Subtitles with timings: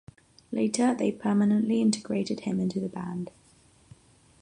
[0.51, 3.29] Later they permanently integrated him into the band.